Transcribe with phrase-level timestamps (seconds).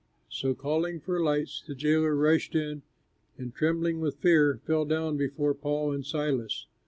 [0.29, 2.81] So calling for lights, the jailer rushed in,
[3.37, 6.65] and trembling with fear, fell down before Paul and Silas.